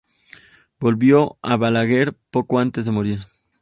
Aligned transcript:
Volvió 0.79 1.37
a 1.43 1.57
Balaguer 1.57 2.17
poco 2.31 2.57
antes 2.57 2.85
de 2.85 2.91
morir. 2.91 3.19